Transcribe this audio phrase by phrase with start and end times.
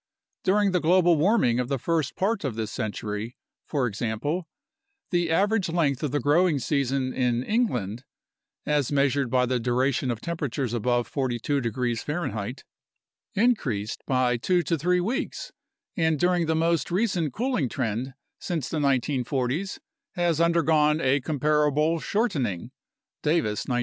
[0.43, 4.47] During the global warming of the first part of this century, for example,
[5.11, 8.03] the average length of the growing season in England
[8.65, 12.63] (as measured by the duration of temperatures above 42 °F)
[13.35, 15.51] increased by A NATIONAL CLIMATIC RESEARCH PROGRAM 93 two to three weeks
[15.95, 19.79] and during the more recent cooling trend since the 1940's
[20.15, 22.71] has undergone a comparable shortening
[23.21, 23.79] (Davis, 1972).